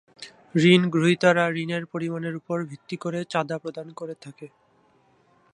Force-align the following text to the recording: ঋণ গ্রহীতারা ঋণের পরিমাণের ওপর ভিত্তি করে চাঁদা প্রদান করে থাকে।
ঋণ 0.65 0.81
গ্রহীতারা 0.89 1.45
ঋণের 1.55 1.83
পরিমাণের 1.85 2.33
ওপর 2.35 2.57
ভিত্তি 2.69 2.95
করে 2.97 3.19
চাঁদা 3.23 3.57
প্রদান 3.57 3.87
করে 3.99 4.15
থাকে। 4.21 4.47